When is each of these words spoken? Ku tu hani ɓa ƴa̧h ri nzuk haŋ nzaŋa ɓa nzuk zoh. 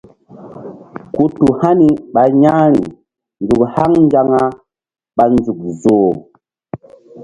Ku 1.13 1.23
tu 1.35 1.45
hani 1.59 1.87
ɓa 2.13 2.23
ƴa̧h 2.41 2.61
ri 2.73 2.81
nzuk 3.43 3.61
haŋ 3.73 3.91
nzaŋa 4.05 4.43
ɓa 5.15 5.23
nzuk 5.35 5.59
zoh. 5.81 6.11